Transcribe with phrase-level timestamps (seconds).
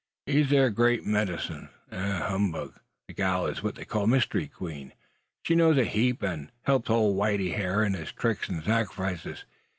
[0.25, 2.81] He's thur great medicine, an' humbugs the hul kit o' them.
[3.09, 4.93] The gal is what they call Mystery Queen.
[5.43, 9.43] She knows a heap, an' helps ole whitey hyur in his tricks an' sacrifiches.